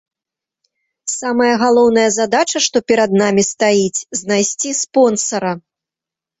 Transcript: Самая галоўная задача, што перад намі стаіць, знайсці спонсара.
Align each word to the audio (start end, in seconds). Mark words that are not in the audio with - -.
Самая 1.21 1.49
галоўная 1.63 2.07
задача, 2.17 2.57
што 2.69 2.77
перад 2.93 3.09
намі 3.21 3.47
стаіць, 3.53 4.05
знайсці 4.23 4.77
спонсара. 4.83 5.51